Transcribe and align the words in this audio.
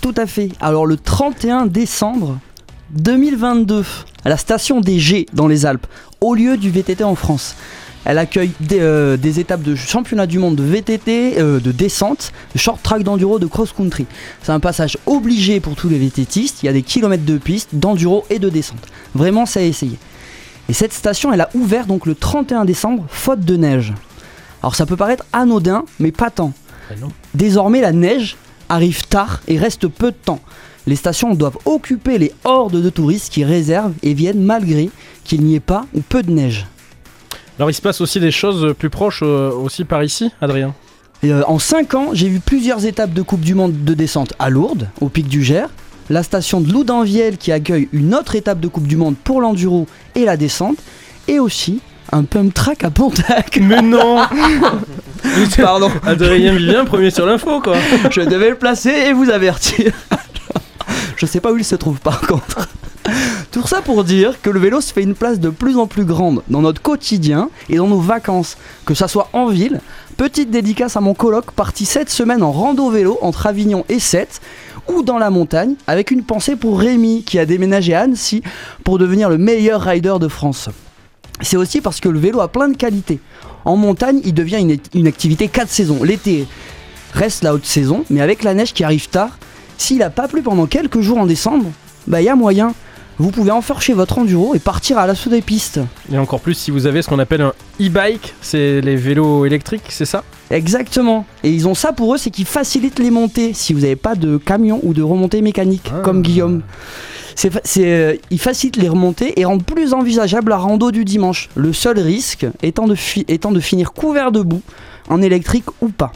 Tout 0.00 0.14
à 0.16 0.26
fait. 0.26 0.50
Alors 0.60 0.86
le 0.86 0.96
31 0.96 1.66
décembre 1.66 2.38
2022, 2.92 3.84
à 4.24 4.28
la 4.30 4.36
station 4.38 4.80
des 4.80 4.98
G 4.98 5.26
dans 5.34 5.46
les 5.46 5.66
Alpes, 5.66 5.86
au 6.20 6.34
lieu 6.34 6.56
du 6.56 6.70
VTT 6.70 7.04
en 7.04 7.14
France. 7.14 7.54
Elle 8.06 8.16
accueille 8.16 8.52
des, 8.60 8.80
euh, 8.80 9.18
des 9.18 9.40
étapes 9.40 9.62
de 9.62 9.74
championnat 9.74 10.26
du 10.26 10.38
monde 10.38 10.56
de 10.56 10.62
VTT, 10.62 11.38
euh, 11.38 11.60
de 11.60 11.70
descente, 11.70 12.32
de 12.54 12.58
short 12.58 12.82
track 12.82 13.02
d'enduro, 13.02 13.38
de 13.38 13.46
cross-country. 13.46 14.06
C'est 14.42 14.52
un 14.52 14.60
passage 14.60 14.96
obligé 15.04 15.60
pour 15.60 15.76
tous 15.76 15.90
les 15.90 15.98
VTTistes. 15.98 16.62
Il 16.62 16.66
y 16.66 16.68
a 16.70 16.72
des 16.72 16.82
kilomètres 16.82 17.26
de 17.26 17.36
piste, 17.36 17.68
d'enduro 17.74 18.24
et 18.30 18.38
de 18.38 18.48
descente. 18.48 18.80
Vraiment, 19.14 19.44
c'est 19.44 19.60
à 19.60 19.64
essayer. 19.64 19.98
Et 20.70 20.72
cette 20.72 20.94
station, 20.94 21.30
elle 21.30 21.42
a 21.42 21.50
ouvert 21.52 21.84
donc 21.84 22.06
le 22.06 22.14
31 22.14 22.64
décembre, 22.64 23.04
faute 23.10 23.40
de 23.40 23.56
neige. 23.56 23.92
Alors 24.62 24.74
ça 24.74 24.86
peut 24.86 24.96
paraître 24.96 25.24
anodin, 25.34 25.84
mais 25.98 26.10
pas 26.10 26.30
tant. 26.30 26.54
Ah. 26.90 26.94
Désormais, 27.34 27.82
la 27.82 27.92
neige 27.92 28.38
arrive 28.70 29.06
tard 29.06 29.40
et 29.48 29.58
reste 29.58 29.88
peu 29.88 30.12
de 30.12 30.16
temps. 30.16 30.40
Les 30.86 30.96
stations 30.96 31.34
doivent 31.34 31.58
occuper 31.66 32.16
les 32.16 32.32
hordes 32.44 32.80
de 32.80 32.90
touristes 32.90 33.32
qui 33.32 33.44
réservent 33.44 33.92
et 34.02 34.14
viennent 34.14 34.42
malgré 34.42 34.90
qu'il 35.24 35.42
n'y 35.42 35.54
ait 35.54 35.60
pas 35.60 35.84
ou 35.94 36.00
peu 36.00 36.22
de 36.22 36.30
neige. 36.30 36.66
Alors 37.58 37.70
il 37.70 37.74
se 37.74 37.82
passe 37.82 38.00
aussi 38.00 38.20
des 38.20 38.30
choses 38.30 38.74
plus 38.78 38.88
proches 38.88 39.20
euh, 39.22 39.50
aussi 39.50 39.84
par 39.84 40.02
ici, 40.02 40.30
Adrien? 40.40 40.74
Et, 41.22 41.30
euh, 41.30 41.42
en 41.46 41.58
5 41.58 41.94
ans, 41.94 42.08
j'ai 42.14 42.28
vu 42.28 42.40
plusieurs 42.40 42.86
étapes 42.86 43.12
de 43.12 43.20
Coupe 43.20 43.42
du 43.42 43.54
Monde 43.54 43.84
de 43.84 43.92
descente 43.92 44.32
à 44.38 44.48
Lourdes, 44.48 44.88
au 45.02 45.10
pic 45.10 45.28
du 45.28 45.42
Gers, 45.42 45.68
la 46.08 46.22
station 46.22 46.62
de 46.62 46.72
Loudanviel 46.72 47.36
qui 47.36 47.52
accueille 47.52 47.88
une 47.92 48.14
autre 48.14 48.34
étape 48.34 48.60
de 48.60 48.68
Coupe 48.68 48.86
du 48.86 48.96
Monde 48.96 49.16
pour 49.22 49.42
l'enduro 49.42 49.86
et 50.14 50.24
la 50.24 50.38
descente, 50.38 50.78
et 51.28 51.38
aussi 51.38 51.80
un 52.12 52.24
pump 52.24 52.54
track 52.54 52.84
à 52.84 52.90
Pontac. 52.90 53.58
Mais 53.60 53.82
non 53.82 54.22
Pardon, 55.56 55.90
Adrien 56.06 56.54
Vivien, 56.54 56.84
premier 56.84 57.10
sur 57.10 57.26
l'info 57.26 57.60
quoi. 57.60 57.76
je 58.10 58.20
devais 58.22 58.50
le 58.50 58.56
placer 58.56 58.90
et 58.90 59.12
vous 59.12 59.30
avertir. 59.30 59.92
je 61.16 61.26
sais 61.26 61.40
pas 61.40 61.52
où 61.52 61.56
il 61.56 61.64
se 61.64 61.76
trouve 61.76 62.00
par 62.00 62.20
contre. 62.20 62.68
Tout 63.50 63.66
ça 63.66 63.82
pour 63.82 64.04
dire 64.04 64.40
que 64.40 64.50
le 64.50 64.60
vélo 64.60 64.80
se 64.80 64.92
fait 64.92 65.02
une 65.02 65.14
place 65.14 65.40
de 65.40 65.50
plus 65.50 65.76
en 65.76 65.86
plus 65.86 66.04
grande 66.04 66.42
dans 66.48 66.60
notre 66.60 66.80
quotidien 66.80 67.50
et 67.68 67.76
dans 67.76 67.88
nos 67.88 68.00
vacances, 68.00 68.56
que 68.86 68.94
ça 68.94 69.08
soit 69.08 69.28
en 69.32 69.46
ville. 69.46 69.80
Petite 70.16 70.50
dédicace 70.50 70.96
à 70.96 71.00
mon 71.00 71.14
coloc 71.14 71.50
parti 71.52 71.84
cette 71.84 72.10
semaine 72.10 72.42
en 72.42 72.52
rando 72.52 72.90
vélo 72.90 73.18
entre 73.22 73.46
Avignon 73.46 73.84
et 73.88 73.98
Sète 73.98 74.40
ou 74.88 75.02
dans 75.02 75.18
la 75.18 75.30
montagne 75.30 75.74
avec 75.86 76.10
une 76.10 76.22
pensée 76.22 76.56
pour 76.56 76.78
Rémi 76.78 77.24
qui 77.24 77.38
a 77.38 77.46
déménagé 77.46 77.94
à 77.94 78.02
Annecy 78.02 78.42
pour 78.84 78.98
devenir 78.98 79.28
le 79.28 79.38
meilleur 79.38 79.80
rider 79.80 80.14
de 80.20 80.28
France. 80.28 80.68
C'est 81.42 81.56
aussi 81.56 81.80
parce 81.80 82.00
que 82.00 82.08
le 82.08 82.18
vélo 82.18 82.40
a 82.40 82.48
plein 82.48 82.68
de 82.68 82.76
qualités. 82.76 83.18
En 83.64 83.76
montagne, 83.76 84.20
il 84.24 84.34
devient 84.34 84.58
une, 84.58 84.76
une 84.94 85.06
activité 85.06 85.48
4 85.48 85.68
saisons. 85.68 86.02
L'été 86.02 86.46
reste 87.14 87.42
la 87.42 87.54
haute 87.54 87.66
saison, 87.66 88.04
mais 88.10 88.20
avec 88.20 88.42
la 88.42 88.54
neige 88.54 88.72
qui 88.72 88.84
arrive 88.84 89.08
tard, 89.08 89.38
s'il 89.78 89.98
n'a 89.98 90.10
pas 90.10 90.28
plu 90.28 90.42
pendant 90.42 90.66
quelques 90.66 91.00
jours 91.00 91.18
en 91.18 91.26
décembre, 91.26 91.66
bah 92.06 92.20
il 92.20 92.24
y 92.24 92.28
a 92.28 92.36
moyen. 92.36 92.74
Vous 93.18 93.30
pouvez 93.30 93.50
enfourcher 93.50 93.92
votre 93.92 94.18
enduro 94.18 94.54
et 94.54 94.58
partir 94.58 94.96
à 94.96 95.06
l'assaut 95.06 95.28
des 95.28 95.42
pistes. 95.42 95.78
Et 96.10 96.16
encore 96.16 96.40
plus 96.40 96.54
si 96.54 96.70
vous 96.70 96.86
avez 96.86 97.02
ce 97.02 97.08
qu'on 97.08 97.18
appelle 97.18 97.42
un 97.42 97.52
e-bike, 97.78 98.34
c'est 98.40 98.80
les 98.80 98.96
vélos 98.96 99.44
électriques, 99.44 99.84
c'est 99.90 100.06
ça? 100.06 100.24
Exactement. 100.50 101.26
Et 101.44 101.50
ils 101.50 101.68
ont 101.68 101.74
ça 101.74 101.92
pour 101.92 102.14
eux, 102.14 102.18
c'est 102.18 102.30
qu'ils 102.30 102.46
facilitent 102.46 102.98
les 102.98 103.10
montées 103.10 103.52
si 103.52 103.74
vous 103.74 103.80
n'avez 103.80 103.96
pas 103.96 104.14
de 104.14 104.38
camion 104.38 104.80
ou 104.84 104.94
de 104.94 105.02
remontée 105.02 105.42
mécanique, 105.42 105.90
Ah. 105.94 106.00
comme 106.02 106.22
Guillaume. 106.22 106.62
Euh, 107.78 108.16
ils 108.30 108.38
facilitent 108.38 108.76
les 108.76 108.88
remontées 108.88 109.38
et 109.40 109.44
rendent 109.44 109.64
plus 109.64 109.94
envisageable 109.94 110.50
la 110.50 110.58
rando 110.58 110.90
du 110.90 111.04
dimanche. 111.04 111.48
Le 111.54 111.72
seul 111.72 111.98
risque 111.98 112.46
étant 112.62 112.86
de, 112.86 112.94
finir 112.94 113.92
couvert 113.92 114.32
de 114.32 114.42
boue, 114.42 114.62
en 115.08 115.22
électrique 115.22 115.64
ou 115.80 115.88
pas. 115.88 116.12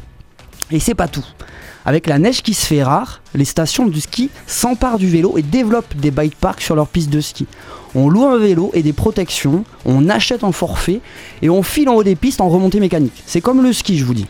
Et 0.70 0.80
c'est 0.80 0.94
pas 0.94 1.08
tout. 1.08 1.24
Avec 1.86 2.06
la 2.06 2.18
neige 2.18 2.42
qui 2.42 2.54
se 2.54 2.66
fait 2.66 2.82
rare, 2.82 3.20
les 3.34 3.44
stations 3.44 3.86
de 3.86 4.00
ski 4.00 4.30
s'emparent 4.46 4.98
du 4.98 5.08
vélo 5.08 5.36
et 5.36 5.42
développent 5.42 5.94
des 5.96 6.10
bike 6.10 6.36
parks 6.36 6.62
sur 6.62 6.74
leurs 6.74 6.88
pistes 6.88 7.10
de 7.10 7.20
ski. 7.20 7.46
On 7.94 8.08
loue 8.08 8.24
un 8.24 8.38
vélo 8.38 8.70
et 8.72 8.82
des 8.82 8.94
protections, 8.94 9.64
on 9.84 10.08
achète 10.08 10.44
un 10.44 10.52
forfait 10.52 11.00
et 11.42 11.50
on 11.50 11.62
file 11.62 11.88
en 11.88 11.94
haut 11.94 12.02
des 12.02 12.16
pistes 12.16 12.40
en 12.40 12.48
remontée 12.48 12.80
mécanique. 12.80 13.22
C'est 13.26 13.42
comme 13.42 13.62
le 13.62 13.72
ski, 13.72 13.98
je 13.98 14.04
vous 14.04 14.14
dis. 14.14 14.26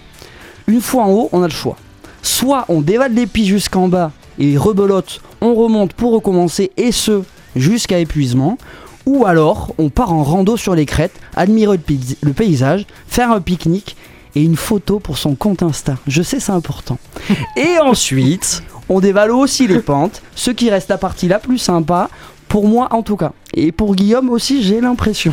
Une 0.67 0.81
fois 0.81 1.05
en 1.05 1.11
haut, 1.11 1.29
on 1.33 1.43
a 1.43 1.47
le 1.47 1.53
choix. 1.53 1.77
Soit 2.23 2.65
on 2.69 2.81
dévale 2.81 3.15
les 3.15 3.27
pistes 3.27 3.49
jusqu'en 3.49 3.89
bas 3.89 4.11
et 4.39 4.57
rebelote, 4.57 5.21
on 5.45 5.55
remonte 5.55 5.93
pour 5.93 6.13
recommencer 6.13 6.73
et 6.77 6.91
ce 6.91 7.23
jusqu'à 7.55 7.99
épuisement. 7.99 8.59
Ou 9.07 9.27
alors 9.27 9.75
on 9.79 9.91
part 9.91 10.13
en 10.13 10.23
rando 10.25 10.57
sur 10.57 10.75
les 10.75 10.87
crêtes, 10.87 11.15
admirer 11.37 11.77
le, 11.77 11.83
paysa- 11.83 12.17
le 12.23 12.33
paysage, 12.33 12.87
faire 13.07 13.31
un 13.31 13.41
pique-nique 13.41 13.97
et 14.35 14.43
une 14.43 14.57
photo 14.57 14.99
pour 14.99 15.19
son 15.19 15.35
compte 15.35 15.63
Insta. 15.63 15.97
Je 16.07 16.23
sais, 16.23 16.41
c'est 16.41 16.53
important. 16.53 16.99
Et 17.57 17.79
ensuite, 17.81 18.63
on 18.89 19.01
dévale 19.01 19.31
aussi 19.31 19.67
les 19.69 19.79
pentes, 19.81 20.23
ce 20.35 20.51
qui 20.51 20.71
reste 20.71 20.89
la 20.89 20.99
partie 20.99 21.29
la 21.29 21.39
plus 21.39 21.59
sympa, 21.59 22.09
pour 22.49 22.67
moi 22.67 22.89
en 22.93 23.03
tout 23.03 23.17
cas. 23.17 23.33
Et 23.53 23.71
pour 23.73 23.95
Guillaume 23.95 24.31
aussi, 24.31 24.63
j'ai 24.63 24.81
l'impression. 24.81 25.33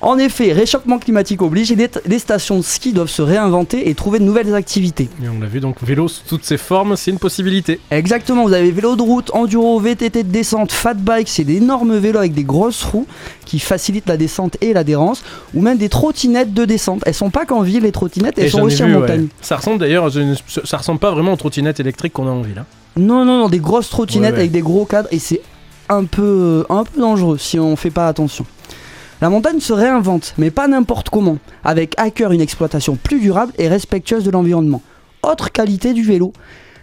En 0.00 0.18
effet, 0.18 0.52
réchauffement 0.52 0.98
climatique 0.98 1.42
oblige 1.42 1.70
et 1.72 1.76
les, 1.76 1.88
les 2.06 2.18
stations 2.18 2.56
de 2.58 2.62
ski 2.62 2.92
doivent 2.92 3.08
se 3.08 3.22
réinventer 3.22 3.88
et 3.88 3.94
trouver 3.94 4.18
de 4.18 4.24
nouvelles 4.24 4.54
activités. 4.54 5.08
Et 5.22 5.28
on 5.28 5.40
l'a 5.40 5.46
vu 5.46 5.60
donc 5.60 5.82
vélo 5.82 6.08
sous 6.08 6.22
toutes 6.28 6.44
ses 6.44 6.56
formes, 6.58 6.96
c'est 6.96 7.10
une 7.10 7.18
possibilité. 7.18 7.80
Exactement, 7.90 8.44
vous 8.46 8.52
avez 8.52 8.70
vélo 8.70 8.96
de 8.96 9.02
route, 9.02 9.30
enduro, 9.34 9.78
VTT 9.80 10.22
de 10.24 10.28
descente, 10.30 10.72
fat 10.72 10.94
bike, 10.94 11.28
c'est 11.28 11.44
d'énormes 11.44 11.96
vélos 11.96 12.18
avec 12.18 12.34
des 12.34 12.44
grosses 12.44 12.82
roues 12.84 13.06
qui 13.44 13.58
facilitent 13.58 14.08
la 14.08 14.16
descente 14.16 14.56
et 14.60 14.72
l'adhérence, 14.72 15.22
ou 15.54 15.60
même 15.60 15.78
des 15.78 15.88
trottinettes 15.88 16.54
de 16.54 16.64
descente. 16.64 17.02
Elles 17.06 17.14
sont 17.14 17.30
pas 17.30 17.44
qu'en 17.44 17.62
ville 17.62 17.82
les 17.82 17.92
trottinettes, 17.92 18.38
elles 18.38 18.46
Et 18.46 18.50
sont 18.50 18.62
aussi 18.62 18.76
vu, 18.78 18.84
en 18.84 18.86
ouais. 18.94 19.00
montagne. 19.00 19.26
Ça 19.40 19.56
ressemble 19.56 19.78
d'ailleurs, 19.78 20.10
ça 20.64 20.76
ressemble 20.76 20.98
pas 21.00 21.10
vraiment 21.10 21.32
aux 21.34 21.36
trottinettes 21.36 21.80
électriques 21.80 22.12
qu'on 22.14 22.26
a 22.26 22.30
en 22.30 22.40
ville. 22.42 22.58
hein. 22.58 22.66
Non, 22.96 23.24
non, 23.24 23.38
non, 23.40 23.48
des 23.48 23.58
grosses 23.58 23.90
trottinettes 23.90 24.30
Ouais, 24.30 24.36
ouais. 24.36 24.40
avec 24.40 24.52
des 24.52 24.60
gros 24.60 24.84
cadres 24.84 25.08
et 25.10 25.18
c'est 25.18 25.40
un 25.88 26.04
peu, 26.04 26.64
un 26.70 26.84
peu 26.84 27.00
dangereux 27.00 27.38
si 27.38 27.58
on 27.58 27.76
fait 27.76 27.90
pas 27.90 28.08
attention. 28.08 28.46
La 29.24 29.30
montagne 29.30 29.58
se 29.58 29.72
réinvente, 29.72 30.34
mais 30.36 30.50
pas 30.50 30.68
n'importe 30.68 31.08
comment, 31.08 31.38
avec 31.64 31.94
à 31.96 32.10
cœur 32.10 32.32
une 32.32 32.42
exploitation 32.42 32.94
plus 32.94 33.20
durable 33.20 33.54
et 33.56 33.68
respectueuse 33.68 34.22
de 34.22 34.30
l'environnement. 34.30 34.82
Autre 35.22 35.50
qualité 35.50 35.94
du 35.94 36.02
vélo, 36.02 36.34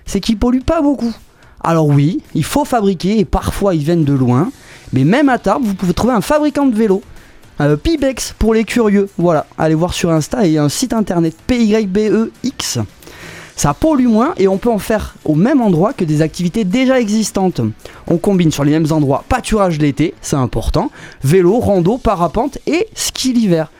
c'est 0.08 0.20
qu'il 0.22 0.40
pollue 0.40 0.64
pas 0.64 0.82
beaucoup. 0.82 1.14
Alors 1.64 1.86
oui, 1.86 2.24
il 2.34 2.44
faut 2.44 2.66
fabriquer 2.66 3.20
et 3.20 3.26
parfois 3.26 3.76
ils 3.76 3.84
viennent 3.84 4.06
de 4.06 4.14
loin, 4.14 4.52
mais 4.92 5.04
même 5.04 5.30
à 5.30 5.38
Tarbes, 5.38 5.62
vous 5.64 5.76
pouvez 5.76 5.94
trouver 5.94 6.16
un 6.16 6.22
fabricant 6.22 6.66
de 6.66 6.76
vélos. 6.76 7.04
Euh, 7.60 7.76
Pibex 7.76 8.34
pour 8.40 8.56
les 8.56 8.64
curieux, 8.64 9.08
voilà, 9.20 9.46
allez 9.60 9.76
voir 9.76 9.94
sur 9.94 10.10
Insta 10.10 10.44
et 10.48 10.58
un 10.58 10.68
site 10.68 10.94
internet 10.94 11.36
PYBEX. 11.46 12.80
Ça 13.62 13.76
pollue 13.76 14.08
moins 14.08 14.34
et 14.38 14.48
on 14.48 14.58
peut 14.58 14.72
en 14.72 14.80
faire 14.80 15.14
au 15.24 15.36
même 15.36 15.62
endroit 15.62 15.94
que 15.94 16.04
des 16.04 16.24
activités 16.24 16.64
déjà 16.64 17.00
existantes. 17.00 17.62
On 18.08 18.18
combine 18.18 18.52
sur 18.52 18.64
les 18.64 18.72
mêmes 18.72 18.92
endroits 18.92 19.24
pâturage 19.30 19.78
l'été, 19.78 20.16
c'est 20.20 20.36
important, 20.36 20.90
vélo, 21.24 21.60
rando, 21.60 22.00
parapente 22.00 22.58
et 22.66 22.88
ski 22.96 23.34
l'hiver. 23.34 23.72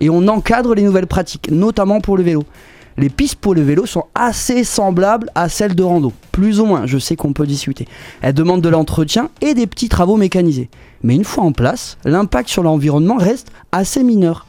Et 0.00 0.08
on 0.08 0.26
encadre 0.26 0.74
les 0.74 0.80
nouvelles 0.80 1.06
pratiques, 1.06 1.50
notamment 1.50 2.00
pour 2.00 2.16
le 2.16 2.22
vélo. 2.22 2.44
Les 2.96 3.10
pistes 3.10 3.34
pour 3.34 3.54
le 3.54 3.60
vélo 3.60 3.84
sont 3.84 4.04
assez 4.14 4.64
semblables 4.64 5.28
à 5.34 5.50
celles 5.50 5.74
de 5.74 5.82
rando, 5.82 6.14
plus 6.32 6.58
ou 6.58 6.64
moins, 6.64 6.86
je 6.86 6.96
sais 6.96 7.14
qu'on 7.14 7.34
peut 7.34 7.46
discuter. 7.46 7.86
Elles 8.22 8.32
demandent 8.32 8.62
de 8.62 8.70
l'entretien 8.70 9.28
et 9.42 9.52
des 9.52 9.66
petits 9.66 9.90
travaux 9.90 10.16
mécanisés. 10.16 10.70
Mais 11.02 11.14
une 11.14 11.24
fois 11.24 11.44
en 11.44 11.52
place, 11.52 11.98
l'impact 12.06 12.48
sur 12.48 12.62
l'environnement 12.62 13.16
reste 13.16 13.48
assez 13.70 14.02
mineur. 14.02 14.46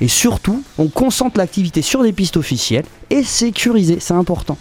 Et 0.00 0.08
surtout, 0.08 0.62
on 0.78 0.88
concentre 0.88 1.38
l'activité 1.38 1.82
sur 1.82 2.02
des 2.02 2.12
pistes 2.12 2.36
officielles 2.36 2.84
et 3.10 3.22
sécurisées, 3.22 3.98
c'est 4.00 4.14
important. 4.14 4.56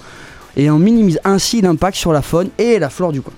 Et 0.55 0.69
on 0.69 0.79
minimise 0.79 1.19
ainsi 1.23 1.61
l'impact 1.61 1.97
sur 1.97 2.11
la 2.11 2.21
faune 2.21 2.49
et 2.57 2.79
la 2.79 2.89
flore 2.89 3.11
du 3.11 3.21
coin. 3.21 3.33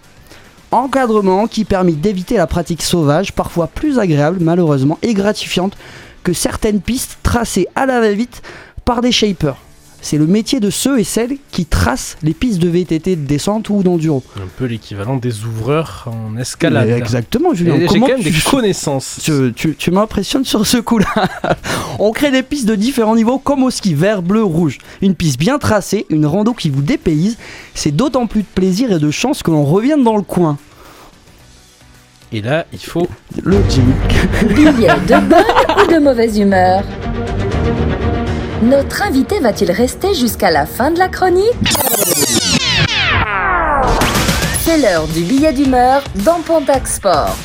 Encadrement 0.71 1.47
qui 1.47 1.65
permet 1.65 1.93
d'éviter 1.93 2.37
la 2.37 2.47
pratique 2.47 2.83
sauvage, 2.83 3.33
parfois 3.33 3.67
plus 3.67 3.99
agréable 3.99 4.37
malheureusement 4.39 4.99
et 5.01 5.13
gratifiante 5.13 5.75
que 6.23 6.31
certaines 6.31 6.79
pistes 6.79 7.17
tracées 7.23 7.67
à 7.75 7.85
la 7.85 7.99
va-vite 7.99 8.41
par 8.85 9.01
des 9.01 9.11
shapers. 9.11 9.57
C'est 10.01 10.17
le 10.17 10.25
métier 10.27 10.59
de 10.61 10.69
ceux 10.69 10.97
et 10.99 11.03
celles 11.03 11.35
qui 11.51 11.65
tracent 11.65 12.17
les 12.23 12.33
pistes 12.33 12.59
de 12.59 12.69
VTT 12.69 13.17
de 13.17 13.25
descente 13.25 13.69
ou 13.69 13.83
d'enduro. 13.83 14.23
Un 14.37 14.47
peu 14.57 14.65
l'équivalent 14.65 15.17
des 15.17 15.43
ouvreurs 15.43 16.07
en 16.07 16.37
escalade. 16.37 16.87
Mais 16.87 16.97
Exactement, 16.97 17.53
Julien. 17.53 17.75
Et 17.75 17.81
J'ai 17.81 17.87
Comment 17.87 18.05
quand 18.07 18.13
même 18.13 18.23
tu- 18.23 18.31
des 18.31 18.39
connaissances. 18.49 19.19
tu, 19.21 19.53
tu- 19.55 19.75
tu 19.75 19.91
m'impressionnes 19.91 20.45
sur 20.45 20.65
ce 20.65 20.77
coup-là. 20.77 21.27
On 21.99 22.11
crée 22.11 22.31
des 22.31 22.43
pistes 22.43 22.65
de 22.67 22.75
différents 22.75 23.15
niveaux 23.15 23.39
comme 23.39 23.63
au 23.63 23.69
ski 23.71 23.93
vert, 23.93 24.21
bleu, 24.21 24.41
rouge. 24.43 24.77
Une 25.01 25.15
piste 25.15 25.37
bien 25.37 25.59
tracée, 25.59 26.05
une 26.09 26.25
rando 26.25 26.53
qui 26.53 26.69
vous 26.69 26.81
dépayse. 26.81 27.37
C'est 27.73 27.91
d'autant 27.95 28.25
plus 28.25 28.41
de 28.41 28.47
plaisir 28.55 28.91
et 28.93 28.99
de 28.99 29.11
chance 29.11 29.43
que 29.43 29.51
l'on 29.51 29.65
revienne 29.65 30.03
dans 30.03 30.15
le 30.15 30.23
coin. 30.23 30.57
Et 32.31 32.41
là, 32.41 32.65
il 32.71 32.79
faut 32.79 33.07
Le 33.43 33.57
Jimmy. 33.69 33.93
Billet 34.55 34.71
de 35.07 35.27
bonne 35.27 35.83
ou 35.83 35.91
de 35.91 35.99
mauvaise 35.99 36.37
humeur? 36.37 36.83
Notre 38.61 39.03
invité 39.03 39.39
va-t-il 39.39 39.71
rester 39.71 40.13
jusqu'à 40.13 40.51
la 40.51 40.65
fin 40.65 40.91
de 40.91 40.99
la 40.99 41.07
chronique 41.07 41.45
C'est 44.61 44.77
l'heure 44.77 45.07
du 45.07 45.21
billet 45.21 45.53
d'humeur 45.53 46.03
dans 46.25 46.39
Pontac 46.45 46.87
Sport. 46.87 47.35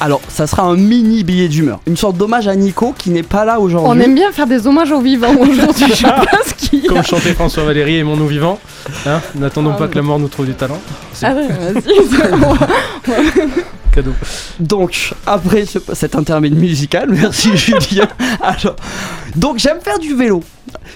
Alors, 0.00 0.20
ça 0.28 0.46
sera 0.46 0.62
un 0.62 0.76
mini 0.76 1.24
billet 1.24 1.48
d'humeur. 1.48 1.80
Une 1.88 1.96
sorte 1.96 2.16
d'hommage 2.16 2.46
à 2.46 2.54
Nico 2.54 2.94
qui 2.96 3.10
n'est 3.10 3.24
pas 3.24 3.44
là 3.44 3.56
On 3.58 3.64
aujourd'hui. 3.64 4.02
aime 4.02 4.14
bien 4.14 4.30
faire 4.30 4.46
des 4.46 4.66
hommages 4.66 4.92
aux 4.92 5.00
vivants 5.00 5.34
aujourd'hui, 5.40 5.86
je 5.88 5.94
sais 5.94 6.02
pas 6.04 6.38
ce 6.46 6.54
qui. 6.54 6.82
Comme 6.84 7.02
chantait 7.02 7.34
François 7.34 7.64
Valéry, 7.64 7.96
aimons-nous 7.98 8.28
vivants. 8.28 8.58
Hein 9.06 9.20
N'attendons 9.34 9.72
Ah, 9.74 9.78
pas 9.78 9.84
ouais. 9.84 9.90
que 9.90 9.96
la 9.96 10.02
mort 10.02 10.18
nous 10.20 10.28
trouve 10.28 10.46
du 10.46 10.54
talent. 10.54 10.78
Ah 11.22 11.32
ouais, 11.34 11.48
vas-y. 11.48 11.82
Donc, 14.60 15.12
après 15.26 15.64
ce- 15.66 15.78
cet 15.92 16.14
intermède 16.16 16.54
musical, 16.56 17.08
merci 17.12 17.56
Julien. 17.56 18.08
Alors, 18.40 18.76
donc 19.36 19.58
j'aime 19.58 19.80
faire 19.80 19.98
du 19.98 20.14
vélo. 20.14 20.42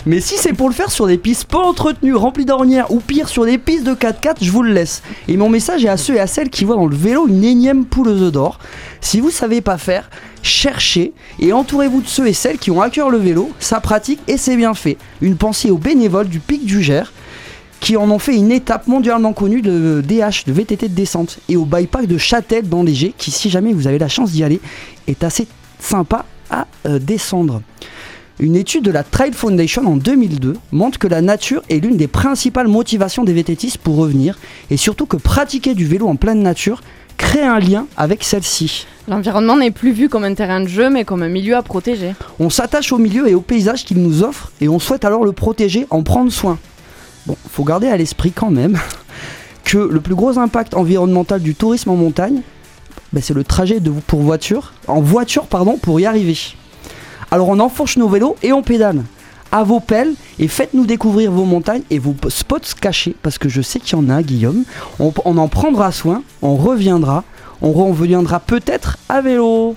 Mais 0.06 0.20
si 0.20 0.36
c'est 0.36 0.52
pour 0.52 0.68
le 0.68 0.74
faire 0.74 0.90
sur 0.90 1.06
des 1.06 1.18
pistes 1.18 1.44
pas 1.46 1.58
entretenues, 1.58 2.14
remplies 2.14 2.44
d'ornières, 2.44 2.90
ou 2.90 3.00
pire 3.00 3.28
sur 3.28 3.44
des 3.44 3.58
pistes 3.58 3.84
de 3.84 3.94
4x4, 3.94 4.36
je 4.40 4.50
vous 4.50 4.62
le 4.62 4.72
laisse. 4.72 5.02
Et 5.28 5.36
mon 5.36 5.48
message 5.48 5.84
est 5.84 5.88
à 5.88 5.96
ceux 5.96 6.14
et 6.14 6.20
à 6.20 6.26
celles 6.26 6.48
qui 6.48 6.64
voient 6.64 6.76
dans 6.76 6.86
le 6.86 6.96
vélo 6.96 7.26
une 7.28 7.44
énième 7.44 7.84
poule 7.84 8.08
aux 8.08 8.22
œufs 8.22 8.32
d'or. 8.32 8.58
Si 9.00 9.20
vous 9.20 9.30
savez 9.30 9.60
pas 9.60 9.78
faire, 9.78 10.08
cherchez 10.42 11.12
et 11.40 11.52
entourez-vous 11.52 12.02
de 12.02 12.06
ceux 12.08 12.26
et 12.28 12.32
celles 12.32 12.58
qui 12.58 12.70
ont 12.70 12.80
à 12.80 12.88
cœur 12.90 13.10
le 13.10 13.18
vélo, 13.18 13.50
ça 13.58 13.80
pratique 13.80 14.20
et 14.28 14.36
c'est 14.38 14.56
bien 14.56 14.74
fait. 14.74 14.96
Une 15.20 15.36
pensée 15.36 15.70
aux 15.70 15.78
bénévoles 15.78 16.28
du 16.28 16.38
Pic 16.40 16.64
du 16.64 16.82
Gers 16.82 17.12
qui 17.86 17.96
en 17.96 18.10
ont 18.10 18.18
fait 18.18 18.34
une 18.34 18.50
étape 18.50 18.88
mondialement 18.88 19.32
connue 19.32 19.62
de 19.62 20.02
DH, 20.04 20.44
de 20.44 20.52
VTT 20.52 20.88
de 20.88 20.94
descente, 20.94 21.38
et 21.48 21.56
au 21.56 21.64
bikepark 21.64 22.06
de 22.06 22.18
Châtel 22.18 22.68
dans 22.68 22.82
l'Égée, 22.82 23.14
qui, 23.16 23.30
si 23.30 23.48
jamais 23.48 23.72
vous 23.72 23.86
avez 23.86 24.00
la 24.00 24.08
chance 24.08 24.32
d'y 24.32 24.42
aller, 24.42 24.60
est 25.06 25.22
assez 25.22 25.46
sympa 25.78 26.24
à 26.50 26.66
euh, 26.88 26.98
descendre. 26.98 27.62
Une 28.40 28.56
étude 28.56 28.82
de 28.82 28.90
la 28.90 29.04
Trail 29.04 29.32
Foundation 29.34 29.86
en 29.86 29.96
2002 29.96 30.54
montre 30.72 30.98
que 30.98 31.06
la 31.06 31.22
nature 31.22 31.62
est 31.70 31.78
l'une 31.78 31.96
des 31.96 32.08
principales 32.08 32.66
motivations 32.66 33.22
des 33.22 33.32
VTTistes 33.32 33.78
pour 33.78 33.94
revenir, 33.94 34.36
et 34.68 34.76
surtout 34.76 35.06
que 35.06 35.16
pratiquer 35.16 35.74
du 35.74 35.86
vélo 35.86 36.08
en 36.08 36.16
pleine 36.16 36.42
nature 36.42 36.82
crée 37.16 37.44
un 37.44 37.60
lien 37.60 37.86
avec 37.96 38.24
celle-ci. 38.24 38.88
L'environnement 39.06 39.56
n'est 39.56 39.70
plus 39.70 39.92
vu 39.92 40.08
comme 40.08 40.24
un 40.24 40.34
terrain 40.34 40.58
de 40.58 40.66
jeu, 40.66 40.90
mais 40.90 41.04
comme 41.04 41.22
un 41.22 41.28
milieu 41.28 41.54
à 41.54 41.62
protéger. 41.62 42.14
On 42.40 42.50
s'attache 42.50 42.90
au 42.90 42.98
milieu 42.98 43.28
et 43.28 43.36
au 43.36 43.42
paysage 43.42 43.84
qu'il 43.84 44.02
nous 44.02 44.24
offre 44.24 44.50
et 44.60 44.68
on 44.68 44.80
souhaite 44.80 45.04
alors 45.04 45.24
le 45.24 45.30
protéger, 45.30 45.86
en 45.90 46.02
prendre 46.02 46.32
soin. 46.32 46.58
Bon, 47.26 47.36
faut 47.50 47.64
garder 47.64 47.88
à 47.88 47.96
l'esprit 47.96 48.32
quand 48.32 48.50
même 48.50 48.78
que 49.64 49.78
le 49.78 50.00
plus 50.00 50.14
gros 50.14 50.38
impact 50.38 50.74
environnemental 50.74 51.40
du 51.40 51.54
tourisme 51.54 51.90
en 51.90 51.96
montagne, 51.96 52.42
ben, 53.12 53.22
c'est 53.22 53.34
le 53.34 53.44
trajet 53.44 53.80
de, 53.80 53.90
pour 53.90 54.20
voiture, 54.20 54.72
en 54.86 55.00
voiture 55.00 55.46
pardon, 55.46 55.76
pour 55.76 56.00
y 56.00 56.06
arriver. 56.06 56.36
Alors 57.30 57.48
on 57.48 57.58
enfourche 57.60 57.96
nos 57.96 58.08
vélos 58.08 58.36
et 58.42 58.52
on 58.52 58.62
pédale. 58.62 59.02
À 59.52 59.62
vos 59.62 59.80
pelles 59.80 60.14
et 60.38 60.48
faites-nous 60.48 60.86
découvrir 60.86 61.30
vos 61.30 61.44
montagnes 61.44 61.82
et 61.90 61.98
vos 61.98 62.14
spots 62.28 62.74
cachés 62.80 63.14
parce 63.22 63.38
que 63.38 63.48
je 63.48 63.62
sais 63.62 63.78
qu'il 63.78 63.96
y 63.96 64.00
en 64.00 64.10
a, 64.10 64.22
Guillaume. 64.22 64.64
On, 64.98 65.12
on 65.24 65.38
en 65.38 65.48
prendra 65.48 65.92
soin, 65.92 66.22
on 66.42 66.56
reviendra, 66.56 67.24
on 67.62 67.72
reviendra 67.72 68.40
peut-être 68.40 68.98
à 69.08 69.20
vélo. 69.20 69.76